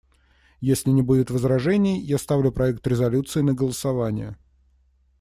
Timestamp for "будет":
1.03-1.29